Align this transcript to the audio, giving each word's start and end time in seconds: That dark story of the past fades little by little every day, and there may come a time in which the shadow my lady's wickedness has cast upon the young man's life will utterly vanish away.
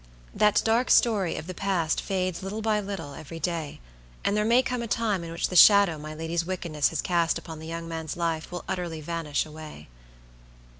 That 0.33 0.63
dark 0.65 0.89
story 0.89 1.35
of 1.35 1.45
the 1.45 1.53
past 1.53 2.01
fades 2.01 2.41
little 2.41 2.63
by 2.63 2.79
little 2.79 3.13
every 3.13 3.39
day, 3.39 3.79
and 4.25 4.35
there 4.35 4.43
may 4.43 4.63
come 4.63 4.81
a 4.81 4.87
time 4.87 5.23
in 5.23 5.31
which 5.31 5.49
the 5.49 5.55
shadow 5.55 5.99
my 5.99 6.15
lady's 6.15 6.43
wickedness 6.43 6.89
has 6.89 7.03
cast 7.03 7.37
upon 7.37 7.59
the 7.59 7.67
young 7.67 7.87
man's 7.87 8.17
life 8.17 8.51
will 8.51 8.65
utterly 8.67 8.99
vanish 8.99 9.45
away. 9.45 9.89